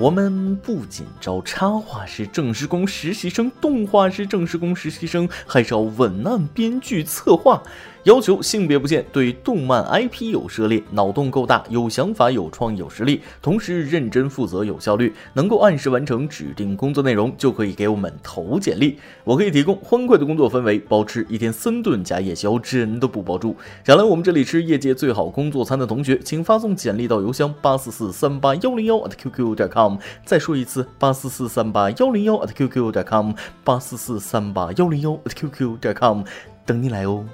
[0.00, 7.62] 我们不仅招插画师、正式工实习生、动画师、正式工实习生，还招文案、编剧、策划。
[8.04, 18.98] 要求性别不限，对动漫 IP 有涉猎，脑洞够大，有想法、有创意、有实力，同时认真负责、有效率，能够按时完成指定工作内容，就可以给我们投简历。
[19.24, 23.54] 我可以提供欢快的工作氛围，包吃一天三顿加夜宵，真的不包住。
[23.84, 29.96] 想来我们这里吃业界最好工作餐的同学，请发送简历到邮箱八四四三八幺零幺 @QQ 点 com。
[30.24, 36.22] 再说一次，八四四三八幺零幺 @QQ 点 com，八四四三八幺零幺 @QQ 点 com，
[36.64, 37.24] 等你来哦。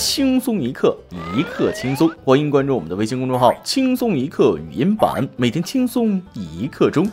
[0.00, 0.96] 轻松一刻，
[1.36, 2.10] 一刻轻松。
[2.24, 7.06] 欢迎关注我们的微信公众号“轻松一刻语音版”，每天轻松一刻钟。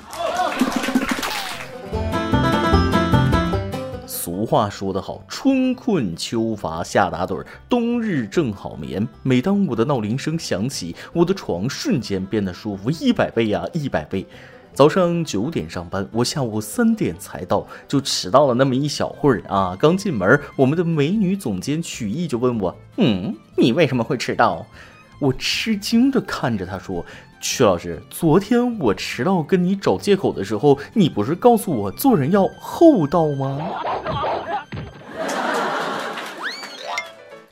[4.06, 9.06] 俗话说得好，春困秋乏夏打盹，冬日正好眠。
[9.22, 14.26] 每当我的闹铃声响起，我的床瞬间变得舒服一百倍呀，一百倍。
[14.78, 19.76] 早上九点上班，我下午三点才到，就迟到了那么一小会儿啊！
[19.80, 24.68] 刚进门，我们的美女总监曲艺就问我：“嗯，你为什么会迟到？”
[25.18, 27.04] 我吃惊地看着他说
[27.42, 33.58] ：“曲老师，昨天我迟到跟你找借口的时候，你不是告诉我做人要厚道吗？”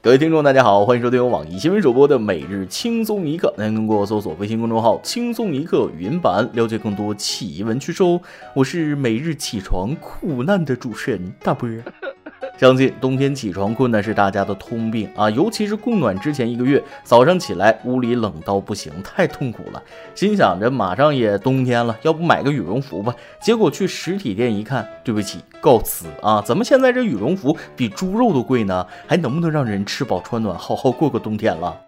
[0.05, 8.21] 各位听众，大家好，欢迎收听由网易新闻主播的《每日轻松一刻》，您通过搜索微信公众号“轻松一刻”语音版了解更多奇闻趣事哦。
[8.53, 11.67] 我是每日起床苦难的主持人大波。
[12.57, 19.83] 相信冬天起床困难是大家的通病啊，尤其是供暖之前一个月，早上起来屋里冷到不行，太痛苦了。
[20.13, 23.13] 心想着马上也冬天了，要不买个羽绒服吧？
[23.41, 26.41] 结果去实体店一看，对不起，告辞啊！
[26.41, 28.87] 怎么现在这羽绒服比猪肉都贵呢？
[29.05, 31.81] 还能不能让人吃饱穿暖，好好过个冬天了？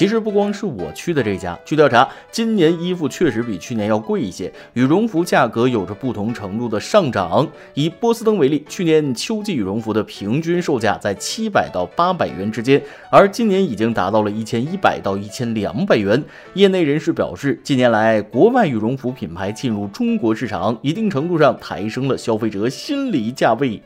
[0.00, 7.46] 其实不光是我去的这家，据调查，今年衣服确实比去年要贵一些，羽绒服价格有着不同程度的上涨。
[7.74, 16.24] 以波司登为例，去年秋季羽绒服的平均售价在七百到八百元之间，而今年已经达到了一千一百到一千两百元。
[16.54, 23.82] 业内人士表示，近年来国外羽绒服品牌进入中国市场，一定程度上抬升了消费者心理价位。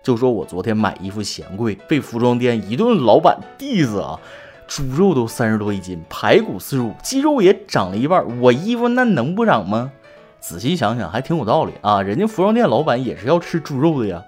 [0.00, 4.20] 就说我昨天买衣服嫌贵，被服装店一顿老板 diss 啊！
[4.66, 9.92] 猪肉都三十多一斤，排骨四十五，鸡肉也涨了一半，我衣服那能不涨吗？
[10.40, 14.22] 仔细想想还挺有道理啊，人家服装店老板也是要吃猪肉的呀。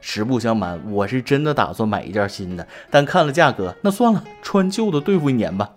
[0.00, 5.70] 实不相瞒，我是真的打算买一件新的，但看了价格，那算了，穿旧的对付一年吧。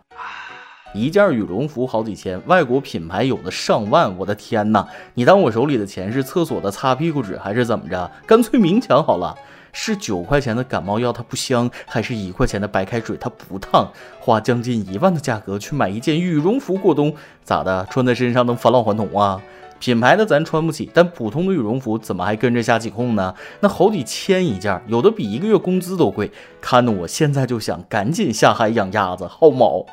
[0.94, 4.86] 一件羽绒服好几千，外国品牌有的上万，我的天哪！
[5.14, 8.12] 你当我手里的钱是厕所的擦屁股纸还是怎么着？
[8.28, 9.36] 干脆明抢好了。
[9.74, 13.92] 是九块钱的感冒药它不香，还是一块钱的白开水它不烫？
[14.20, 17.86] 花将近一万的价格去买一件羽绒服过冬，咋的？
[17.90, 19.42] 穿在身上能返老还童啊？
[19.80, 23.34] 品牌的咱穿不起，但普通的羽绒服怎么还跟着瞎起哄呢？
[23.62, 29.84] 那好几千一件，有的比一个月工资都贵，看得我现在就想赶紧下海养鸭子薅毛。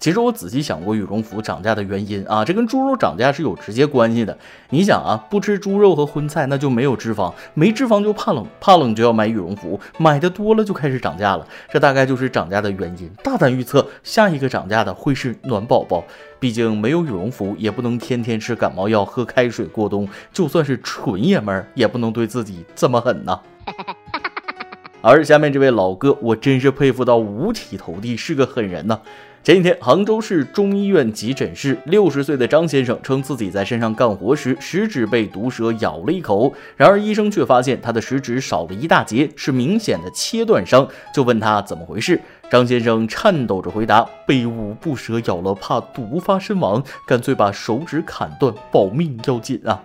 [0.00, 4.36] 其实我仔细想过羽绒服涨价的原因啊，这跟猪肉涨价是有直接关系的。
[4.70, 11.46] 你想啊，不吃猪肉和荤菜，那就没有脂肪，没脂肪就怕冷，怕冷就要买羽绒服，买的多了就开始涨价了。
[11.70, 13.10] 这大概就是涨价的原因。
[13.22, 16.02] 大胆预测，下一个涨价的会是暖宝宝。
[16.38, 20.08] 毕竟没有羽绒服，也不能天天吃感冒药、喝开水过冬。
[20.32, 23.38] 就算是纯爷们儿，也不能对自己这么狠呐。
[25.02, 28.98] 而下面这位老哥，我真是佩服到五体投地，是个狠人呐。
[29.42, 36.52] 前几天，杭州市中医院急诊室，六十岁的张先生称自己在山上干活时，食指被毒蛇咬了一口。
[36.76, 42.20] 然而医生却发现他的食指少了一大截，是明显的切断伤，就问他怎么回事。
[42.50, 49.84] 张先生颤抖着回答：“被五步蛇咬了，怕毒发身亡，干脆把手指砍断，保命要紧啊。”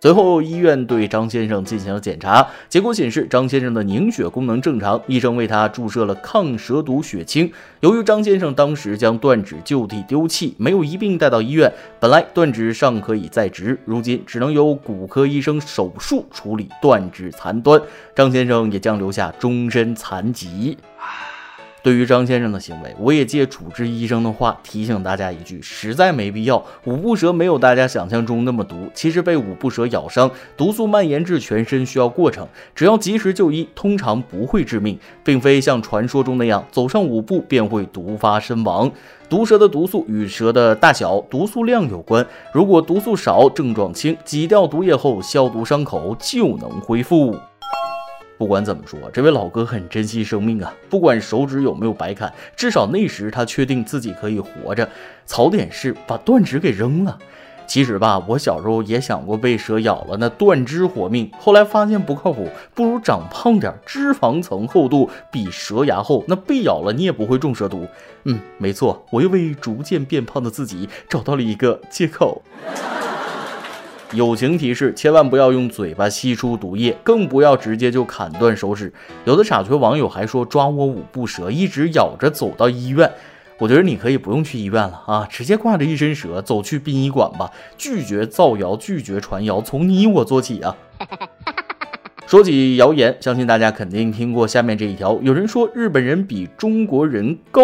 [0.00, 7.50] 随后，医院对张先生进行了检查，结果显示张先生的凝血功能正常，医生为他注射了抗蛇毒血清。
[7.80, 17.80] 由于张先生当时将断指就地丢弃，没有一并带到医院，本来断指尚可以再植，如今只能由骨科医生手术处理断指残端，
[18.14, 20.76] 张先生也将留下终身残疾。
[21.84, 26.64] 对于张先生的行为，我也借主治医生的话提醒大家一句：实在没必要。
[26.84, 38.90] 五步蛇没有大家想象中那么毒，其实被五步蛇咬伤，毒素蔓延至全身需要过程，只要及时就医，通常不会致命，并非像传说中那样走上五步便会毒发身亡。
[39.28, 47.36] 毒蛇的毒素与蛇的大小、毒素量有关，如果毒素少，症状轻，挤掉毒液后消毒伤口就能恢复。
[48.36, 50.74] 不管怎么说，这位老哥很珍惜生命啊！
[50.90, 54.88] 不管手指有没有白砍，至少那时他确定自己可以活着。
[55.24, 57.18] 槽点是把断指给扔了。
[57.66, 67.86] 其实吧，我小时候也想过被蛇咬了那断肢活命，后来发现不靠谱，不如长胖点，脂肪层厚度比蛇牙厚，那被咬了你也不会中蛇毒。
[68.24, 72.42] 嗯，没错，我又为逐渐变胖的自己找到了一个借口。
[74.14, 78.92] 友情提示：千万不要用嘴巴吸出毒液，更不要直接就砍断手指。
[79.24, 83.10] 有的傻缺网友还说抓我五步蛇，一直咬着走到医院。
[83.58, 87.50] 我觉得你可以不用去医院了啊，直接挂着一身蛇走去殡仪馆吧。
[87.76, 90.76] 拒绝造谣，拒绝传谣，从你我做起啊！
[92.26, 97.62] 说起谣言，相信大家肯定听过下面这一条：有人说日本人比中国人高。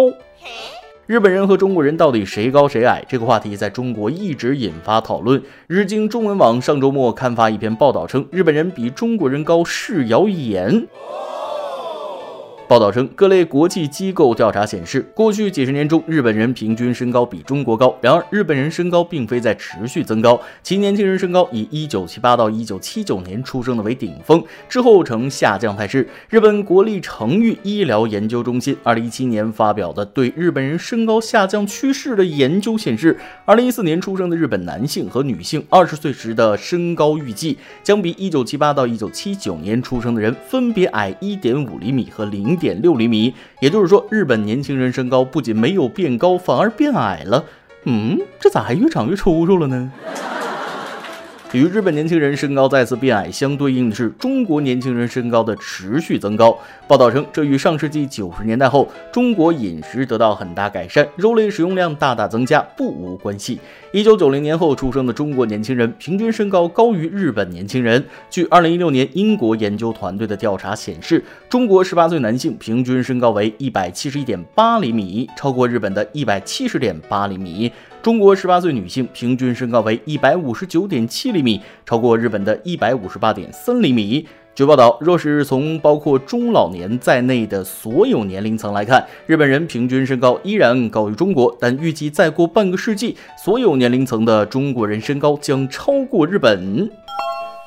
[1.10, 3.04] 日本人和中国人到底谁高谁矮？
[3.08, 5.42] 这个话题在中国一直引发讨论。
[5.66, 10.86] 日经中文网上周末刊发一篇报道称，日本人比中国人高是谣言。
[12.70, 17.92] 报道称，各类国际机构调查显示，过去几十年中，日本人平均身高比中国高。
[18.00, 26.08] 然而，日本人身高并非在持续增高，其年轻人身高以1978到1979年出生的为顶峰，之后呈下降态势。
[26.28, 42.59] 日本国立成育医疗研究中心2017年发表的对日本人身高下降趋势的研究显示，2014年出生的日本男性和女性20岁时的身高预计将比1978到1979年出生的人分别矮1.5厘米和0。
[42.60, 47.44] 点六厘米，也就是说，日本年轻人身高不仅没有变高，反而变矮了。
[47.84, 49.90] 嗯，这咋还越长越粗粗了呢？
[51.52, 56.56] 与日本年轻人身高再次变矮相对应的是中国年轻人身高的持续增高。
[56.86, 63.58] 报道称，这与上世纪九十年代后中国饮食得到很大改善，肉类使用量大大增加不无关系。
[63.90, 68.04] 一九九零年后出生的中国年轻人平均身高高于日本年轻人。
[68.30, 77.72] 据二零一六年英国研究团队的调查显示，中国十八岁男性平均身高为一百七十一点八厘米，超过日本的一百七十点八厘米。
[78.02, 84.26] 中国十八岁女性平均身高为一百五十九点七厘米，超过日本的一百五十八点三厘米。
[84.54, 96.90] 据报道，若是从包括中老年在内的所有年龄层来看，日本人平均身高依然高于中国，但预计再过半个世纪，所有年龄层的中国人身高将超过日本。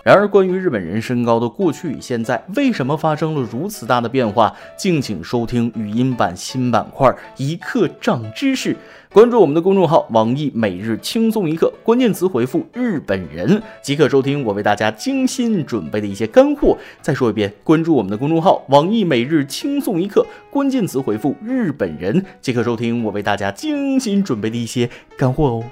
[0.04, 4.54] 然而，关于日本人身高的过去与现在，为什么发生了如此大的变化？
[4.76, 8.76] 敬请收听语音版新板块，一刻长知识。
[9.14, 16.76] 关注我们的公众号“网易每日轻松一刻”，关键词回复“日本人”即可收听我为大家精心准备的一些干货。
[17.00, 25.64] 再说一遍，关注我们的公众号“网易每日轻松一刻”，关键词回复“日本人”即可收听我为大家精心准备的一些干货哦。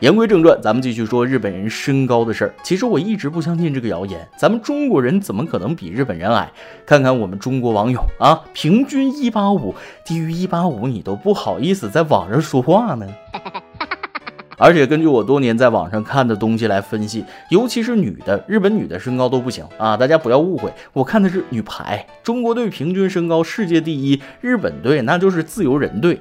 [0.00, 2.54] 言归正传，咱们继续说日本人身高的事儿。
[2.62, 6.50] 其实我一直不相信这个谣言，咱们中国人怎么可能比日本人矮？
[6.86, 13.06] 看看我们中国网友啊，平均一八五，低于一八五你都不好意思在网上说话呢。
[14.56, 19.98] 而且根据我多年在网上看的东西来分析，尤其是女的，日本女的身高都不行啊！
[19.98, 26.18] 大家不要误会，我看的是女排，中国队平均身高世界第一，日本队那就是自由人队。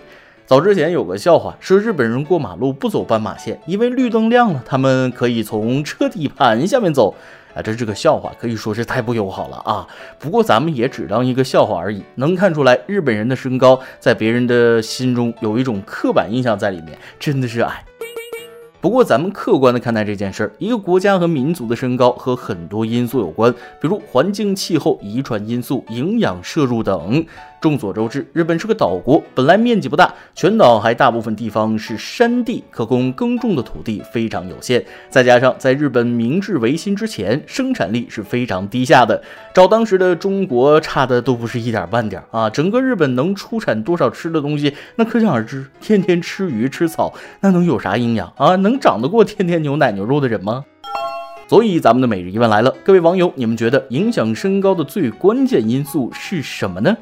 [0.49, 7.13] 早之前有个笑话，说日本人过马路不走斑马线，因为绿灯亮了，他们可以从车底盘下面走。
[7.53, 9.87] 啊，这是个笑话，可以说是太不友好了啊！
[10.17, 12.01] 不过咱们也只当一个笑话而已。
[12.15, 17.85] 能看出来，日本人的身高在别人的心中有一种刻板印象在里面，真的是矮。
[18.81, 27.23] 不过咱们客观的看待这件事儿，一个国家和民族的身高和很多因素有关，比如环境、气候、遗传因素、营养摄入等。
[27.61, 34.83] 众所周知，日本是个岛国，本来面积不大，全岛还大部分地方是山地，可供耕种的土地非常有限。
[35.09, 39.21] 再加上在日本明治维新之前，生产力是非常低下的，
[39.53, 42.49] 找当时的中国差的都不是一点半点啊！
[42.49, 45.67] 整个日本能出产多少吃的东西，那可想而知。
[45.81, 48.55] 天天吃鱼吃草，那能有啥营养啊？
[48.55, 50.63] 能长得过天天牛奶牛肉的人吗？
[51.49, 56.95] 所以咱们的每日一问来了，各位网友，你们觉得影响身高的最关键因素是什么呢？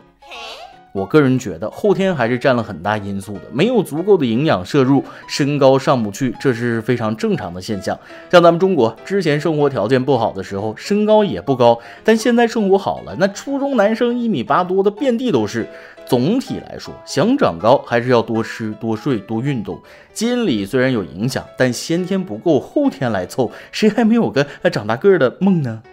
[0.94, 8.00] 我个人觉得后天还是占了很大因素的，没有足够的营养摄入，身高上不去，这是非常正常的现象。
[8.32, 15.68] 像咱们中国之前生活条件不好的时候，身高也不高，但现在生活好了，那初中男生一米八多的遍地都是。
[16.08, 19.80] 总体来说，想长高还是要多吃、多睡、多运动。
[20.14, 25.84] 基因里虽然有影响，但先天不够，后天来凑，谁还没有个长大个儿的梦呢？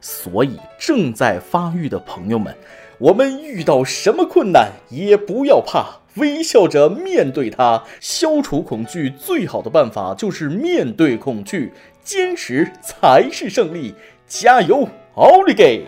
[0.00, 2.54] 所以，正在发育的朋友们。
[3.00, 7.82] 我们遇到什么困难也不要怕，微笑着面对它。
[7.98, 11.72] 消除恐惧最好的办法就是面对恐惧，
[12.04, 13.94] 坚持才是胜利。
[14.26, 15.86] 加油，奥利给！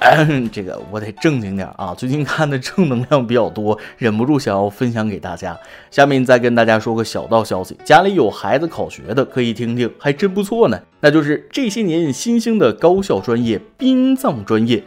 [0.00, 1.92] 嗯这个我得正经点啊！
[1.92, 5.58] 最近看的正能量比较多，忍不住想要分享给大家。
[5.90, 10.80] 下面再跟大家说个小道消息：家里有孩子考学的可以听听，还真不错呢。
[11.00, 14.84] 那就是这些年新兴的高校专业——殡葬专业。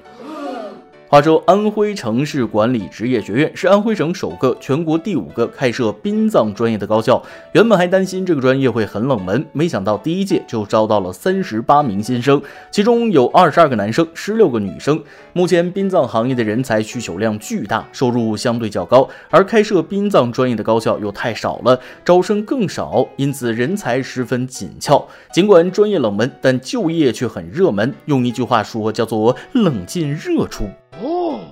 [1.12, 7.22] 话说，安徽城市管理职业学院是安徽省首个、全国第五个开设殡葬专业的高校。
[7.52, 12.42] 原本还担心这个专业会很冷门，没想到第一届就招到了三十八名新生，
[12.72, 15.04] 其中有二十二个男生，十六个女生。
[15.34, 25.06] 目前殡葬行业的人才需求量巨大，收入相对较高，而开设殡葬专业的高校又太少了，招生更少，因此人才十分紧俏。
[25.34, 27.94] 尽管专业冷门，但就业却很热门。
[28.06, 30.70] 用一句话说，叫做“冷进热出”。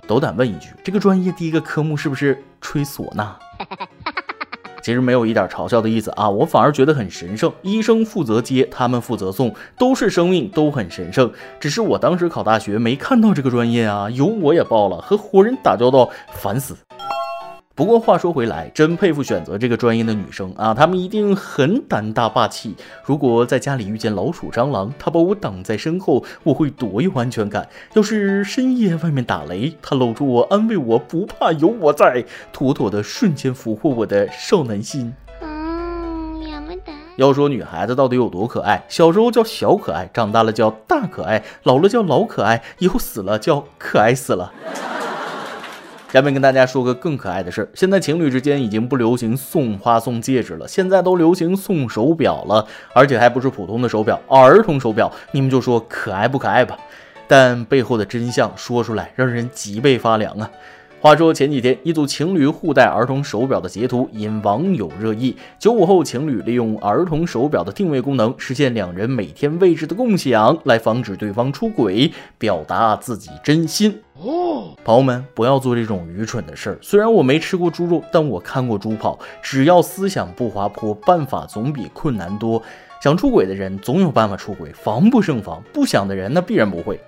[0.07, 3.35] 斗胆问一句，这个专业第一个科目是不是吹唢呐？
[4.81, 7.51] 其实没有一点嘲笑的意思啊，我反而觉得很神圣。
[7.61, 11.31] 医生负责接，他们负责送，都是生命，都很神圣。
[11.59, 16.75] 只是我当时考大学没看到这个专业啊，有我也报了，和活人打交道，烦死。
[17.79, 22.75] 不过话说回来，真佩服选择这个专业的女生啊，她们一定很胆大霸气。
[23.05, 27.69] 如果在家里遇见老鼠、蟑螂，她把我挡在身后，我会多有安全感。
[27.93, 35.13] 要是深夜外面打雷，她搂住我安慰我，不怕有我在，妥妥的瞬间俘获我的少男心。
[37.15, 44.51] 要说女孩子到底有多可爱，小时候叫小可爱，长大了叫大可爱，老了叫老可爱，以后死了叫可爱死了。
[46.11, 55.11] 下面跟大家说个更可爱的事儿，现在情侣之间已经不流行送花送戒指了，现在都流行送手表了，而且还不是普通的手表，儿童手表。
[55.31, 56.75] 你们就说可爱不可爱吧？
[57.27, 60.49] 但背后的真相说出来，让人脊背发凉啊！
[61.01, 65.33] 话说前几天，一组情侣互戴儿童手表的截图引网友热议。
[65.57, 73.97] 九五后情侣利用儿童手表的定位功能，实现两人每天位置的共享，来防止对方出轨，表达自己真心。
[74.21, 76.77] 哦，朋友们，不要做这种愚蠢的事儿。
[76.81, 79.17] 虽然我没吃过猪肉，但我看过猪跑。
[79.41, 82.61] 只要思想不滑坡，办法总比困难多。
[83.01, 86.99] 想出轨的人总有办法出轨，防不胜防；不想的人，那必然不会。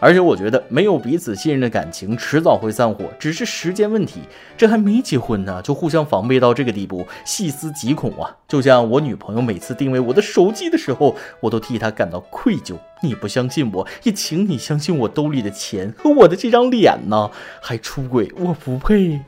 [0.00, 4.20] 而且我觉得没有彼此信任的感情迟早会散伙，只是时间问题。
[4.56, 8.36] 这还没结婚呢，就互相防备到这个地步，细思极恐啊！
[8.46, 12.76] 就像我女朋友每次定位我的手机的时候，我都替她感到愧疚。
[13.02, 17.30] 你不相信我，也请你相信我兜里的钱和我的这张脸呢？
[17.60, 19.20] 还出轨，我不配。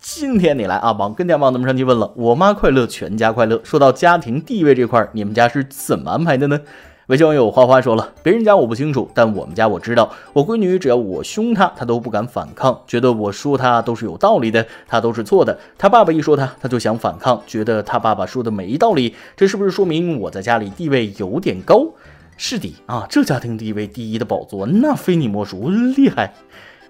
[0.00, 3.60] 今天你来阿榜跟天网友们上去问了，我妈快乐，全家快乐。
[3.62, 6.60] 说到家庭地位这块，你们家是怎么安排的呢？
[7.08, 10.12] 微信网友花花说了，别人家我不清楚，但我们家我知道。
[10.32, 15.58] 我闺女只要我凶她，她都不敢反抗，觉得我说她都是有道理的，她都是错的。
[15.76, 19.16] 她爸爸一说她，她就想反抗，觉得她爸爸说的没道理。
[19.36, 21.88] 这是不是说明我在家里地位有点高？
[22.36, 26.32] 是的啊，这家庭地位第一的宝座，那非你莫属，厉害。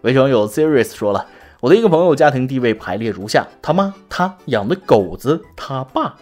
[0.02, 1.24] 微信网友 serious 说了，
[1.60, 6.16] 我的一个朋友家庭地位排列如下：他妈，他养的狗子，他爸。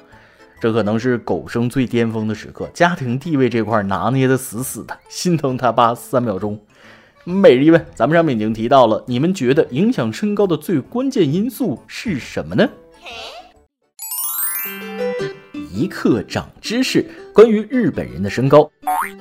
[0.60, 6.60] 这可能是狗生最巅峰的时刻，家庭地位这块拿捏的死死的，心疼他爸三秒钟。
[7.24, 12.68] 每日一问，咱们上面已经提到了，你们觉得影响身高的最关键因素是什么呢？
[15.72, 17.08] 一刻长知识。
[17.32, 18.68] 关于日本人的身高，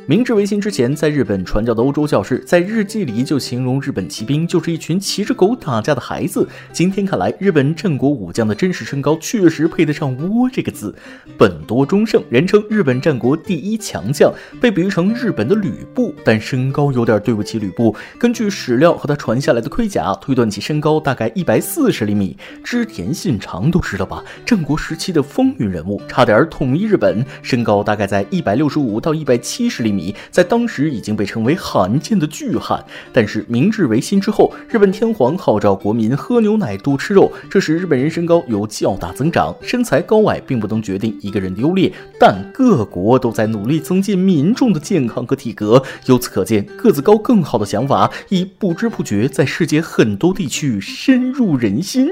[0.07, 6.47] 明治维新之前，在日本传教的欧洲教士在日记里就形容日本骑兵就是一群骑着狗打架的孩子。
[6.73, 10.93] 今天看来，日本战国武将的真实身高确实配得上“倭”这个字。
[11.37, 17.95] 本多忠胜人称日本战国第一强将，被比喻成日本的吕布，但身高有点对不起吕布。
[18.17, 22.35] 根据史料和他传下来的盔甲推断，其身高大概一百四十厘米。
[22.63, 24.23] 织田信长都知道吧？
[24.45, 28.10] 战国时期的风云人物，差点统一日本，身高大概。
[28.10, 32.84] 在一百六十五到一百七十厘米，在当时已经被称为罕见的巨汉。
[33.13, 39.56] 但是明治维新之后，日本天皇号召国民喝牛奶、多吃肉，这使日本人身高有较大增长。
[39.62, 45.84] 身材高矮并不能决定一个人的优劣，但各国都在努力增进民众的健康和体格。
[46.08, 52.08] 由此可见，个子高更好的想法已不知不觉在世界很多地区深入人心。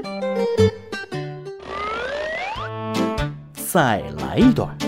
[3.56, 4.87] 再来一段。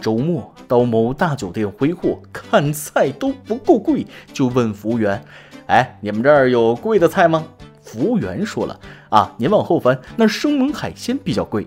[0.00, 5.22] 周末到某大酒店挥霍，看菜都不够贵，就问服务员
[5.68, 7.44] ：“哎，你们这儿有贵的菜吗？”
[7.82, 8.80] 服务员说了
[9.10, 11.66] ：“啊，您往后翻，那生猛海鲜比较贵。”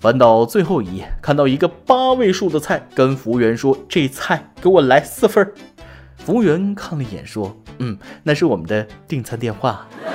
[0.00, 5.52] 翻到最后一页，看到一个八位数的菜，跟服务员说：“这菜给我来四份。”
[6.16, 9.86] 服务员看了一眼，说：“嗯，那是我们的订餐电话。”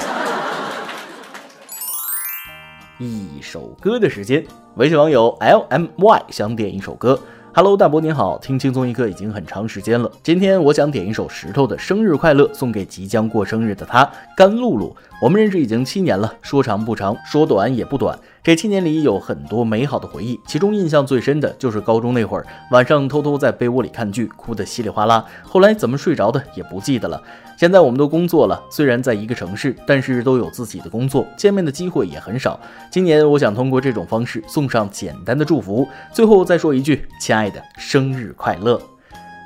[2.97, 4.43] 一首歌的时间，
[4.77, 7.19] 微信网友 L M Y 想点一首歌。
[7.57, 10.11] Hello，大伯您好，听轻松一刻已经很长时间了。
[10.21, 14.93] 今天我想点一首石头的《生日快乐》，送给即将过生日的他，甘露露。
[15.21, 18.19] 我们认识已经七年了，说长不长，说短也不短。
[18.45, 25.25] 这七年里有很多美好的回忆，其中印象最深的就是高中那会儿，晚上偷偷在被窝里看剧，哭得稀里哗啦。
[25.41, 27.19] 后来怎么睡着的也不记得了。
[27.57, 32.59] 现在我们都工作了，虽然在一个城市，但是都有自己的工作，见面的机会也很少。
[32.91, 38.79] 今年我想通过这种方式送上简单的祝福，最后再说一句：亲爱的，生日快乐！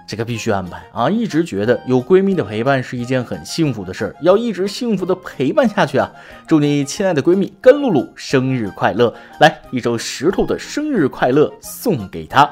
[0.09, 1.07] 这个必须安排啊！
[1.07, 6.09] 一直觉得有闺蜜的陪伴是一件很幸福的事儿，要一直幸福的陪伴下去啊！
[6.47, 9.13] 祝你亲爱的闺蜜甘露露生日快乐！
[9.39, 12.49] 来一首石头的生日快乐送给她。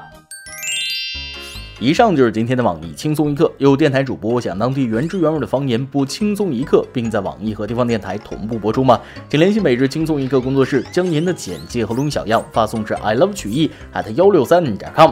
[1.80, 3.52] 以上就是今天的网易轻松一刻。
[3.58, 9.02] 有电台主播想当地原汁原味的方言播轻松一刻，并在网易和地方电台同步播出吗？
[9.30, 15.12] 请联系每日轻松一刻工作室，将您的简介和录音小样发送至 i love 曲艺 at 幺六三点 com。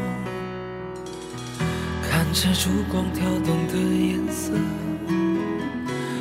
[2.33, 4.53] 看着烛光跳动的颜色，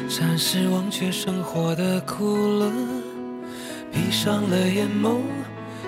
[0.09, 2.69] 暂时忘却生活的苦乐，
[3.93, 5.21] 闭上了眼眸，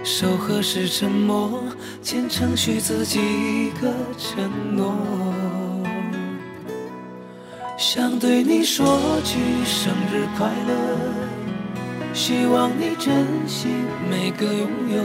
[0.04, 1.64] 手和是沉默，
[2.04, 4.94] 虔诚许自己一个承诺。
[7.76, 13.66] 想对你说句生日快乐，希望你珍惜
[14.08, 15.02] 每个拥有。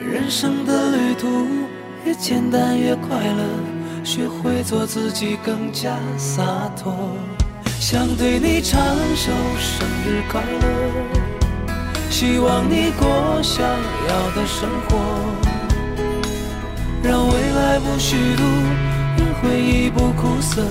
[0.00, 1.48] 人生的旅途
[2.04, 6.42] 越简单越快乐，学会做自己更加洒
[6.76, 6.92] 脱。
[7.78, 8.80] 想对你唱
[9.14, 10.68] 首生日快乐，
[12.10, 14.98] 希望你过想要的生活，
[17.04, 18.42] 让未来不虚度。
[19.14, 20.62] 让回忆不苦涩，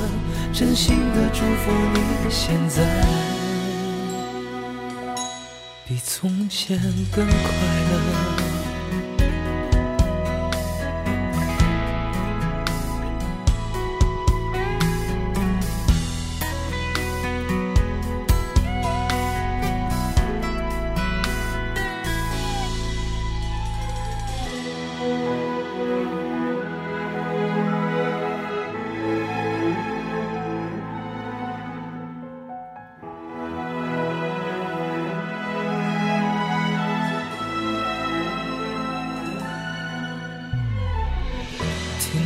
[0.51, 2.83] 真心的祝福你，现在
[5.87, 6.77] 比从前
[7.13, 7.33] 更快
[7.91, 8.10] 乐。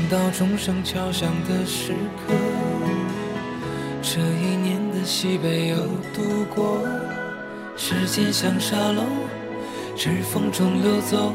[0.09, 1.93] 到钟声敲响的时
[2.27, 2.33] 刻，
[4.01, 5.77] 这一年的西北又
[6.13, 6.79] 度过。
[7.75, 9.03] 时间像沙漏，
[9.95, 11.33] 指缝中流走，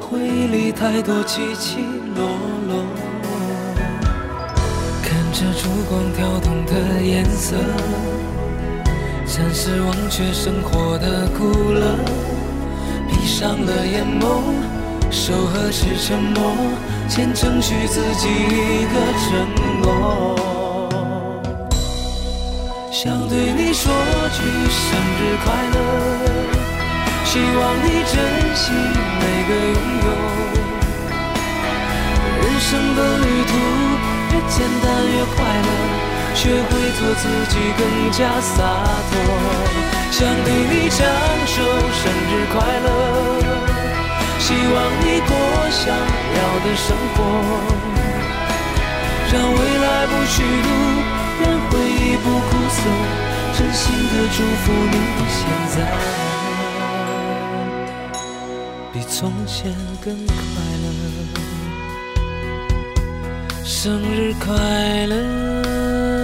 [0.00, 1.78] 回忆里太多起起
[2.14, 2.26] 落
[2.68, 2.84] 落。
[5.02, 7.56] 看着烛光跳动的颜色，
[9.26, 11.96] 暂时忘却生活的苦乐，
[13.08, 14.83] 闭上了眼眸。
[15.14, 16.52] 手和是沉默，
[17.08, 19.46] 虔诚许自己一个承
[19.80, 19.86] 诺。
[22.90, 23.92] 想对你说
[24.34, 24.82] 句生
[25.16, 25.78] 日快乐，
[27.24, 28.12] 希望你珍
[28.56, 28.72] 惜
[29.20, 30.06] 每个拥有。
[32.42, 33.52] 人生的旅途
[34.32, 35.70] 越简单越快乐，
[36.34, 38.52] 学会做自己更加洒
[39.08, 39.12] 脱。
[40.10, 40.98] 想对你唱
[41.46, 41.54] 首
[42.02, 43.63] 生日快乐。
[44.46, 45.30] 希望你过
[45.70, 47.18] 想要的生活，
[49.32, 50.68] 让未来不虚度，
[51.40, 52.78] 让回忆不苦涩，
[53.56, 54.96] 真心的祝福你
[55.30, 55.76] 现在
[58.92, 59.72] 比从前
[60.04, 60.34] 更快
[60.82, 60.86] 乐，
[63.64, 64.44] 生日快
[65.06, 66.23] 乐。